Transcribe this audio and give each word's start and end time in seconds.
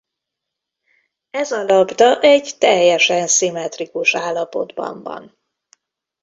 Ez 1.29 1.51
a 1.51 1.63
labda 1.63 2.19
egy 2.21 2.55
teljesen 2.57 3.27
szimmetrikus 3.27 4.15
állapotban 4.15 5.03
van. 5.03 5.37